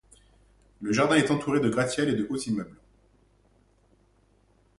Le 0.81 0.91
jardin 0.93 1.13
est 1.17 1.29
entouré 1.29 1.59
de 1.59 1.69
gratte-ciel 1.69 2.09
et 2.09 2.13
de 2.15 2.25
hauts 2.27 2.35
immeubles. 2.35 2.81